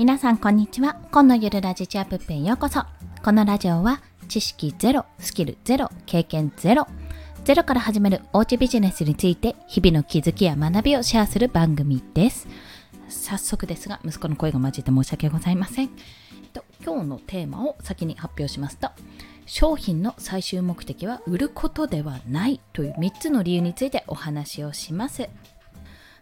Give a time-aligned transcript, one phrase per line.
[0.00, 0.96] 皆さんこんにちは。
[1.12, 2.84] 今のゆるラジチアップへようこそ。
[3.22, 6.86] このラジオは知識ゼロスキルゼロ経験ゼロ
[7.44, 12.48] ゼロから始めるおうちビジネスについて日々の気づきや学びをシェアする番組です。
[13.10, 15.84] 早速ですが息子の声が混じって申し訳ございません。
[15.84, 15.90] えっ
[16.50, 18.88] と今日のテーマを先に発表しますと
[19.44, 25.28] 商品の最終目的は売ることではないという3つの理由についてお話をします。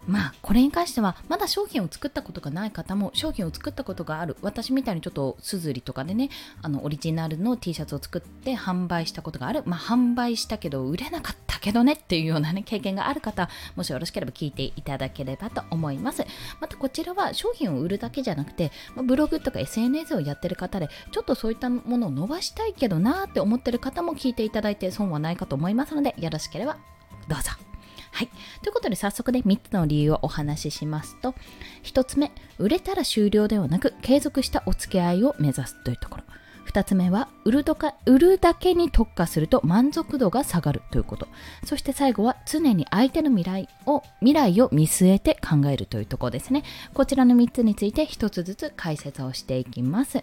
[0.09, 4.37] まあこれに関してはまだ商品を作ったことがない方も商品を作ったことがある。
[4.41, 6.31] 私みたいにちょっとすずりとかでね
[6.63, 9.63] あのオリジナルの T シャツを作って販売したことがある。
[9.67, 16.25] まあ販売したけど売れなかったけどねっていうようなね経験がある方もしよろしければ聞いていただければと思います。
[16.61, 26.79] またこちらは商品を売るだけじゃなくてブログとか SNS をやってる方でちょっとそういったものを伸ばしたいけどなーって思ってる方も聞いていただいて損はないかと思いますのでよろしければ
[27.29, 27.68] どうぞ。
[28.13, 28.29] はい。
[28.63, 31.35] ということで早速ね、3つの理由をお話ししますと、
[31.85, 36.25] 1つ目、売れたら終了ではなく、継続したお付き合いを目指すというところ。
[36.69, 41.27] 2つ目は売るとか売るだけに特化すると満足度が下がるということ
[41.65, 46.63] そして最後は常に相手の未来を未来を見据えて考えるというところですね
[46.95, 50.23] こちらの3つについて1つずつ解説をしていきます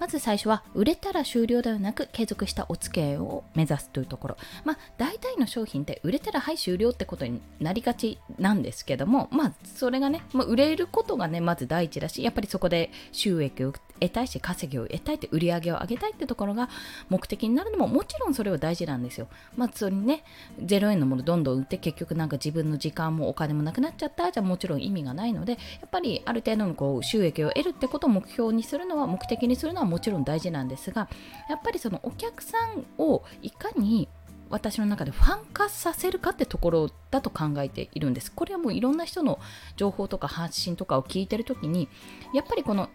[0.00, 4.36] まず最初は売れたら終了ではなく継続したお付き合いを目指すというところ。
[4.64, 16.68] まあ大体の商品って売れたらはい終了ってことになりがちなんですけどもまあそれがね、まあ、売れることがねまず第一だしやっぱりそこで収益を得たいし稼ぎを得たいって売り上げを上げたいってところが
[17.08, 19.28] 目的になるのももちろんそれは大事なんですよ。
[19.56, 20.24] まあそれにね
[20.60, 31.08] 0円のものどんどん売って結局なんか自分の時間もお金もなくなっちゃったじゃあもちろん意味がないのでやっぱりある程度のこう収益を得るってことを目標にするのは目的にするのはもちろん大事なんですが
[31.48, 34.08] やっぱりそのお客さんをいかに
[34.50, 38.32] 私の中でファン化させるかってところだと考えているんです。
[38.32, 39.38] これはもういろんな人の
[39.76, 41.88] 情報とか発信とかを聞いてるときに
[42.34, 42.90] やっぱりこの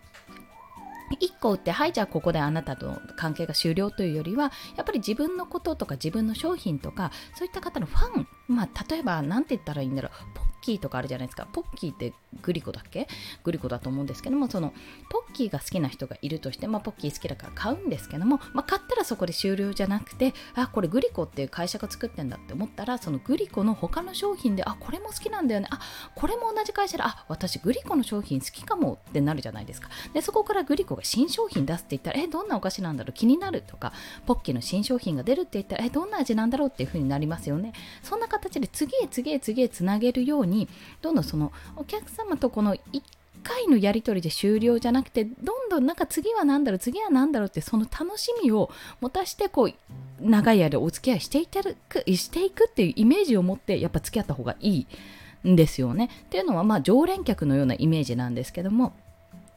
[1.12, 10.12] 1個売ってはいじゃあここであなたとの関係が終了というよりはやっぱり自分のこととか自分の商品とかそういった方のファンまあ例えば何て言ったらいいんだろう
[10.66, 11.48] キーとかあるじゃないですか。
[11.54, 13.08] ポッキーってグリコだっけ？
[13.44, 14.74] グリコだと思うんですけどもその
[15.10, 25.68] ポッキーが好きな人がいるとして、まあ、ポッキー好きだから買うんですけども、まあ、買ったらそこで終了じゃなくてあこれグリコっていう会社が作ってんだって思ったらそのグリコの他の商品であこれも好きなんだよね。
[25.70, 25.80] あ
[26.16, 29.90] これも同じ会社であ私グリコの商品好きかもってなるじゃないですか。
[30.14, 33.14] でそこからグリコが新商品出すって言ったらえどんなお菓子なんだろう？
[33.14, 33.94] 気になるとか
[34.26, 37.74] ポッキーの新商品が出るって言ったらえどんな味なんだろうっていう風になりますよね。
[38.04, 40.68] そんな形で次へ次へ次へつなげるようにに
[41.02, 42.80] どんどんそのお客様とこの1
[43.44, 48.72] 回のやり取りで終了じゃなくてどんどんなんか次は何だろう次は何だろうってその楽しみを
[49.02, 49.74] 持たしてこう
[50.20, 54.86] 長い間お付き合いしていたくしていくっていうイメージを持ってやっぱ付き合った方がい
[55.44, 56.10] いんですよね。
[56.24, 58.94] っていうのはまあ常連客のようなイメージなんですけども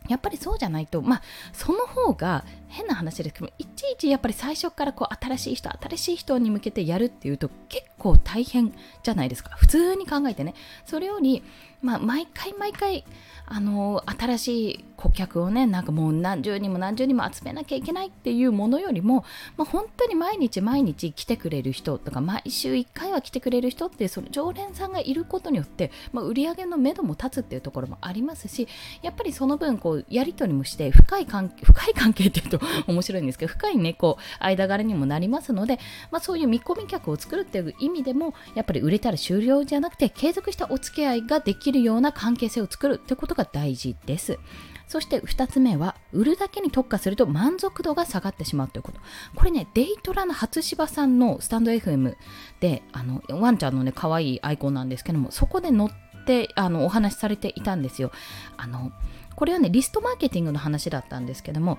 [0.08, 9.50] やっぱりそうじゃないとまあその方が変な話ですけどいちいちやっぱり最初からこう新しい人新しい人に向けてやるっていうと結構大変じゃないですか。
[9.56, 10.54] 普通に考えてね。
[10.84, 11.42] それより
[11.82, 13.04] まあ毎回毎回
[13.50, 19.24] あの新しい顧客をねなんかもう何十人も何十人も集めなきゃいけないっていうものよりも、
[19.56, 28.68] まあ、本当に毎日毎日来てくれる人とか毎週1回は来てくれる人ってその常連さんがいることによって、まあ、売り上げの目処も立つっていうところもありますし
[29.00, 35.78] やっぱりその分こうやり取りもして深い関係深い関係っていうと 面白いんですけど深いねこう間柄にもなりますので、
[36.10, 44.38] まあ、そういう見込み客を作るっていう意味でもやっぱり売れたら終了じゃなくて継続したお付き合いができるような関係性を作るってことが大事です。
[44.86, 49.00] そして2つ目は、売るだけに特化すると満足度が下がってしまうということ。
[49.34, 52.16] これね、デイトラの初芝さんのスタンド FM
[52.60, 55.90] で、あの、ワンちゃんのね、可愛いアイコンなんですけども、そこで載っ
[56.28, 58.12] てあのお話しされていたんですよ。
[58.58, 58.92] あの
[59.34, 61.78] これはねリストマーケティングの話だったんですけども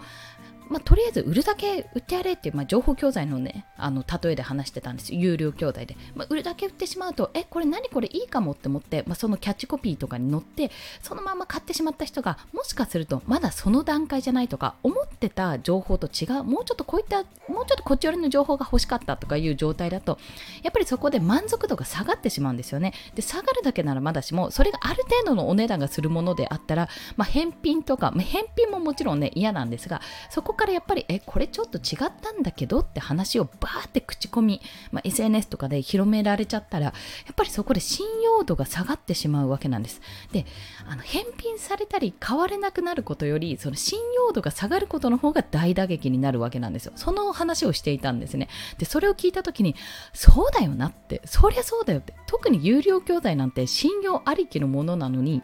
[0.69, 10.71] まあ、とりあえず売るだけ売ってやれっていう、まあ、情報教材のねあの例えで話してたんです有料教材で、まあ、売るだけ売ってしまうとえこれ何これいいかもって思って、まあ、そのキャッチコピーとかに載って
[11.01, 20.19] そのまま買ってしまった人がもしかするとまだその段階じゃないとか思ってた情報と違うもうちょっとこういったもうちょっとこっち寄りの情報が欲しかったとかいう状態だと
[20.63, 22.93] やっぱりそこで満足度が下がってしまうんですよね。
[23.15, 34.61] で下がるだけならまだしもそれがある程度のお値段がするものであったら、まあ、返品とか、まあ、返品ももちろんね嫌なんですがそこからやっぱりえこれちょっと違ったんだけどって話をバーって口コミ、
[34.91, 36.93] まあ、SNS とかで広められちゃったらや
[37.31, 40.01] っぱりそこで信用度が下がってしまうわけなんです。
[40.33, 40.45] で
[40.85, 46.91] あの返品されたり買われなくなることよりその信用度が下がることの方が大打撃になるわけなんですよ。
[46.97, 48.49] その話をしていたんですね。
[48.77, 49.77] でそれを聞いた時に
[50.13, 55.41] そうだよなってそりゃそうだよって特に有料教材なんて信用ありきのものなのに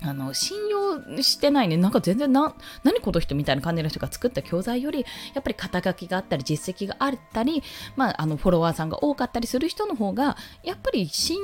[0.00, 2.54] あの信用してないね、なんか全然な、
[2.84, 5.04] 何この人みたいな感じの人が作った教材より、
[5.34, 7.62] やっぱり肩書きがあったり、実績があったり、
[7.96, 11.38] まあ、あのフォロワーさんが多かったりする人の方が、やっぱり信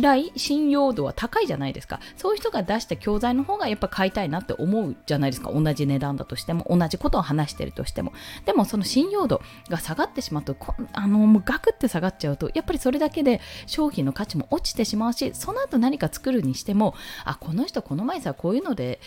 [0.00, 2.00] 頼、信用度は高いじゃないですか。
[2.16, 5.50] そういう人が出した教材の方がやっぱ買いたいなって思うじゃないですか。
[5.52, 8.12] 同じ値段だとしても、同じことを話してるとしても。
[8.44, 10.56] でも、その信用度が下がってしまうと、
[10.92, 16.94] あの、もうガクって下がっちゃうと、やっぱりそれだけで商品の価値も落ちてしまうし、その後何か作るにしても、
[17.24, 19.00] あ、この人この前さこういうので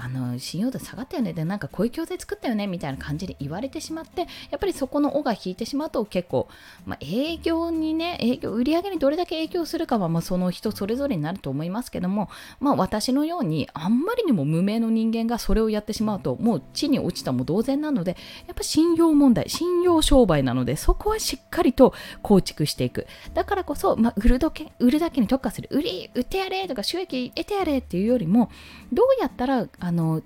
[0.00, 1.32] あの信用度下がったよね。
[1.32, 6.48] でなんかこういう教材作ったよねみたいな感じで言われてしまってやっぱりそこの尾が引いてしまうと結構、
[6.86, 12.30] まあ、営業にね営業売上にどれだけ影響するかは、まあ、その人それぞれになると思いますけども、
[12.60, 18.16] まあ、私のようにあんまりにも無名の人間がそれをやってしまうともう地に落ちたも同然なので
[18.46, 21.92] やっぱ信用問題信用商売なのでそこはしっかりと
[22.22, 23.06] 構築していく。
[23.34, 25.68] だからこそ、まあ、売るだけ売るだけに特化する。
[25.72, 28.50] 売り売ってやれとか収益得てやれっていうよりも
[28.92, 30.22] どうやったらああの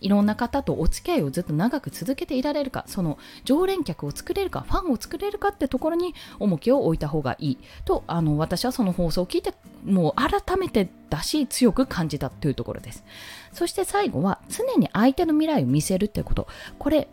[0.00, 9.52] いろんな方とお付き合いをずっと長く続けていられるかその常連客を作れるかファンを作れるかってところに重きを置いた方がいいとあの私はその放送を聞いて
[9.84, 13.04] もう改めてだし強く感じたというところです。
[13.52, 16.46] そして最後は常に相手の未来を見せるってこと。
[16.78, 17.08] これ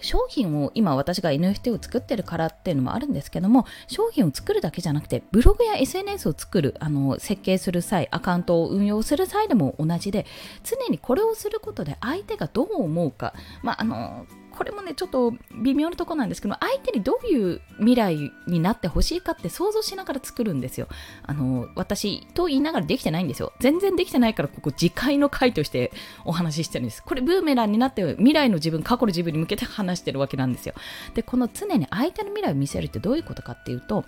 [0.00, 10.26] 商品を今私が NFT を作ってるからっていうのもあるんですけども商品を作るだけじゃなくてブログや SNS を作るあの設計する際アカウントを運用する際でも同じで
[10.64, 14.26] 常にこれをすることで相手がどう思うかまああの
[14.56, 20.88] これもねちょっと微妙なとこなんですけど相手にどういう未来になってほしいかって想像しながら作るんですよ。
[21.22, 23.52] あの私と言いながらできてないんですよ。
[23.60, 25.92] 全然できてないからここ次回の回として
[26.24, 27.02] お話ししてるんです。
[27.02, 30.74] これブーメランになって未来の自分過去の自分に向けて話してるわけなんですよ。
[31.14, 34.04] でこの常に相手の未来を見せるってどういうことかっていうと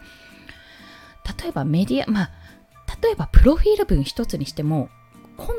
[1.43, 2.31] 例えばメディアまあ
[3.03, 4.89] 例えばプロフィール文一つにしても
[5.37, 5.55] 今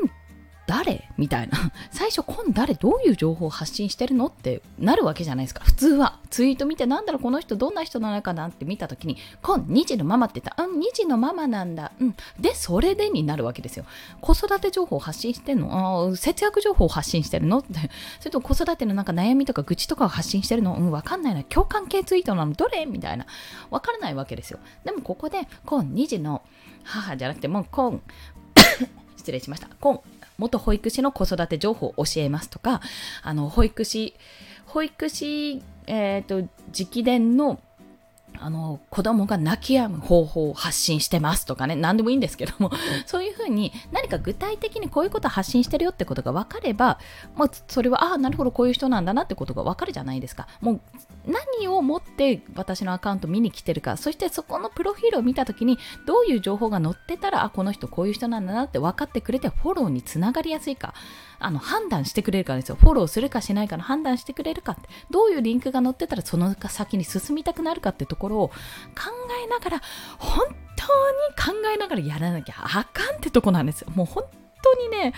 [0.70, 1.08] 誰？
[1.18, 1.72] みたいな。
[1.90, 2.74] 最初、今誰？
[2.74, 4.26] どういう情報を発信してるの？
[4.26, 5.64] ってなるわけじゃないですか。
[5.64, 6.20] 普通は。
[6.30, 8.46] ツイート見て、なんだろう、この人どんな人なのかな？
[8.46, 11.90] って見たときに、今2児のママって言った、うん、2児のママなんだ。
[12.00, 12.14] うん。
[12.38, 13.84] で、それでになるわけですよ。
[14.20, 16.14] 子育て情報を発信してるの？
[16.14, 17.58] 節約情報を発信してるの？
[17.58, 17.90] って。
[18.20, 20.76] それと子育てのなんか悩みとか愚痴とかを発信してるの？
[20.76, 21.42] うん、わかんないな。
[21.42, 22.52] 共感系ツイートなの？
[22.52, 22.86] どれ？
[22.86, 23.26] みたいな。
[23.70, 24.60] わからないわけですよ。
[24.84, 26.42] でもここで、今2児の
[26.84, 28.00] 母じゃなくて、もう今、
[29.16, 29.68] 失礼しました。
[29.80, 30.00] 今
[30.40, 32.80] 元保育士の子育て情報を教えますとか、
[33.22, 34.14] あの、保育士、
[34.66, 37.60] 保育士、えっ、ー、と、直伝の
[38.40, 42.70] あの子供が泣き止む方法を発信してますとかね何でもいいんですけども
[43.06, 46.98] そういうふうに何か具体的にこういうことを発信してるよってことが分かれば
[47.36, 50.48] もうそれはああなるほどこういう人なんだなってことが分かるじゃないですか。
[50.60, 50.80] もう
[51.26, 60.94] 何をもって私のアカウント見に来てるかそしてそこのプロフィールを見た時にどういう情報が載ってたらあこの人こういう人なんだなって分かってくれてフォローにつながりやすいか。
[61.42, 62.76] あの判断してくれるかですよ。
[62.76, 64.82] フォローするかしないかの判断してくれるかって。
[65.10, 68.54] どういうリンクが載ってたらその先に進みたくなるかってところを考
[69.44, 69.82] えながら
[70.18, 70.46] 本
[70.76, 73.88] 当に考えながらやらなきゃあかんってとこなんですよ。
[73.94, 74.24] もう本
[74.62, 75.14] 当にね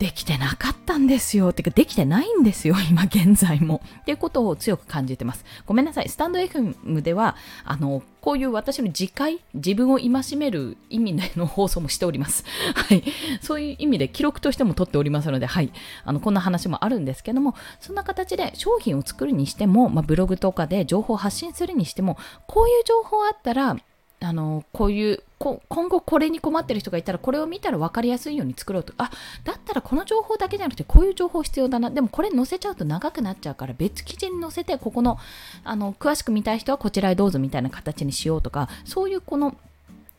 [0.00, 1.52] できてなかったんですよ。
[1.52, 3.82] てか、できてないんですよ、 今現在も。
[4.00, 5.44] っていうことを強く感じてます。
[5.66, 6.08] ごめんなさい。
[6.08, 12.46] スタンド FM では、あの、こういう私の自戒、自分を戒める意味での放送もしております。
[12.74, 13.04] はい。
[13.42, 15.70] そういう意味で記録としても取っておりますので、はい。
[16.06, 22.16] あの、こんな話もあるんですけども、そんな形で商品を作るにしても、まあ、ブログとかで情報を発信するにしても、
[22.46, 23.76] こういう情報あったら、
[24.20, 29.10] あの、こういう今後これに困ってる人がいたらこれを見たら分かりやすいように作ろうとあ
[29.42, 35.18] だったらこの情報だけじゃなくてこういう情報必要だなでもこれ載せちゃうと長くなっちゃうから別記事に載せてここの
[35.64, 39.56] あの詳しく見たい人はこちらへどうぞみたいな形にしようとかそういうこの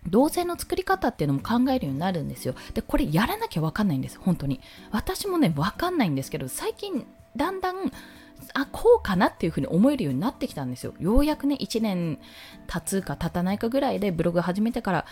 [0.09, 2.55] 動線の作り方っていうのも考えるようになるんですよ。
[2.73, 4.59] で、これやらなきゃわかんないんです、本当に。
[4.89, 7.05] 私もね、わかんないんですけど、最近
[7.35, 7.91] だんだん
[8.53, 10.93] あこうかなっていうふうに思えるようになってきたんですよ。
[10.99, 12.19] ようやくね、1年
[12.67, 15.05] 経つか経たないかぐらいでブログ始めてから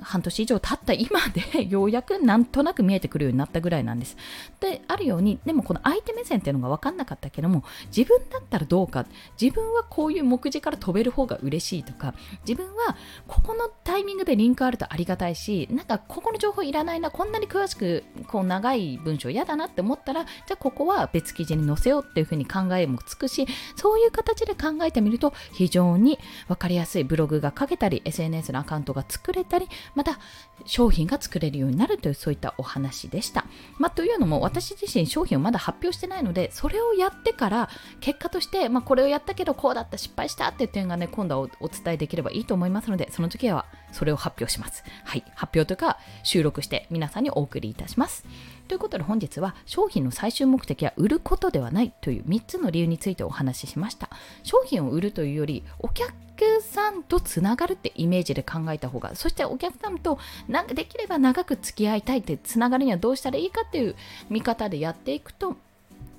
[0.00, 4.16] 半年以上経った 今でようやくなんとなく見えてくるようになったぐらいなんです。
[4.60, 7.64] で、あるように、でもこの相手目線っていうのが分かんなかったけども、
[7.94, 9.06] 自分だったらどうか、
[9.40, 12.14] 自分はこういう目次から飛べる方が嬉しいとか、
[12.46, 30.18] 自分はここのタイミングでリンクあるとありがたいし、なんかここの情報いらないな、こんなに詳しくこう長い文章嫌だなって思ったら、じゃあここは別記事に載せようっていうふうに考えもつくし、そういう形で考えてみると非常に分かりやすいブログが書けたり、SNS のアカウントが作れたり、また
[30.64, 33.44] 商品が作れるようになるというそういったお話でした。
[33.78, 37.68] まあ、というのも私自身商品をまだ発表してないのでそれをやってから
[38.00, 44.84] 結果として、まあ、これをやったけどこうだった失敗したっていう点がね今度はお伝えできればいいと思いますのでその時はそれを発表します。
[45.04, 45.24] はい。
[45.34, 48.24] 発表というか収録して皆さんにお送りいたします。
[48.68, 54.10] ということで本日は商品の最終目的は売ることではないという3つの理由についてお話ししました。
[54.42, 56.12] 商品を売るというよりお客
[56.60, 63.96] さんとつながるってイメージで考えた方がそしてお客さんとなんかできれば長く付き合いたいってつながるにはどうしたらいいかっていう
[64.28, 65.56] 見方でやっていくと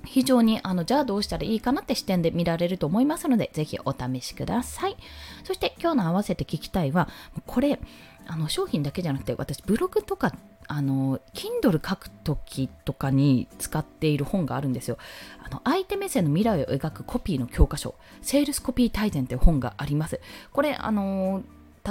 [0.06, 4.96] 非常にあのじゃあどうしたらいいかなって視点で見られると思いますのでぜひお試しください。
[5.44, 7.08] そして今日の合わせて聞きたいは
[7.46, 7.78] これ
[8.26, 10.34] あの商品だけじゃなくて私ブログとか
[10.68, 14.98] あの Kindle 書く時とかに使っている本があるんですよ。
[15.44, 20.20] あの相手目線の未来を描くコピーの教科書セールスコピー大全という本があります。
[20.52, 21.42] これあの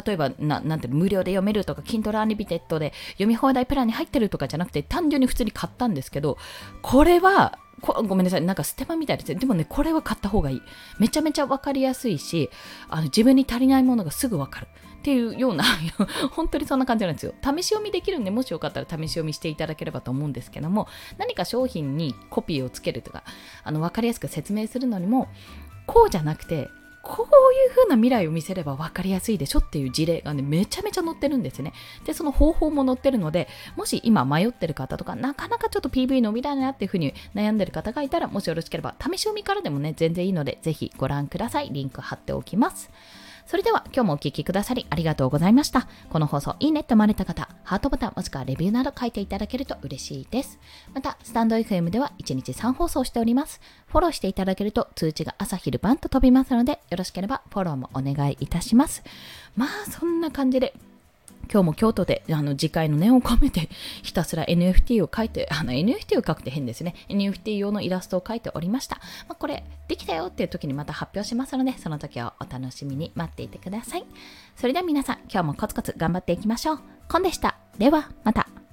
[0.06, 6.38] 例えばな、なんて無料で読めるとか、Kindle Unlimited で読み放題プランに入ってるとかじゃなくて、単純に普通に買ったんですけど、
[6.82, 10.62] これはこごめんなさい、なんかステマみたいですねでもね、これは買った方がいい。
[11.00, 12.50] めちゃめちゃ分かりやすいし、
[12.90, 14.68] あの自分に足りないものがすぐ分かる。
[15.00, 15.64] っていうような
[16.34, 17.36] 本当にそんな感じなんですよ。
[17.44, 20.88] 試し読みできるんで、もしよかったら試し読みしていただければと思うんですけども、
[21.20, 23.24] 何か商品にコピーをつけるとか、
[23.64, 25.28] あの分かりやすく説明するのにも、
[25.86, 26.70] こうじゃなくて、
[27.06, 31.72] こういう風な未来を見せれば分かりやすいでしょっていう事例がね、めちゃめちゃ載ってるんですね。
[32.04, 41.70] で、その方法も載ってるので、もし今迷ってる方とか、なかなかちょっと PV 伸びないなっていう風に悩んでる方がいたら、もしよろしければ、試し読みからでもね、全然いいので、ぜひご覧ください。
[41.72, 42.90] リンク貼っておきます。
[43.46, 45.88] それでは今日もお聴きくださりありがとうございました。
[46.10, 50.60] この放送いいねって思われた方、ハートボタンもしくはレビューなど書いていただけると嬉しいです。
[50.96, 53.62] また、スタンド FM では1日3放送しております。
[53.88, 59.04] フォローしていただけると通知が朝昼晩と飛びますので、よろしければフォローもお願いいたします。
[59.56, 60.74] まあ、そんな感じで
[61.52, 63.70] 今日も京都であの次回の念を込めて
[64.04, 66.96] ひたすら NFT を書いて、あの NFT を書くって変ですね。
[67.10, 68.98] NFT 用のイラストを描いておりました。
[69.28, 74.06] まあ、これできたよっていう時にまた発表しますので、その時をお楽しみに待っていてください。
[74.56, 76.80] それでは皆さん、今日もコツコツ頑張っていきましょう。
[77.10, 77.58] コンでした。
[77.78, 78.65] では、また。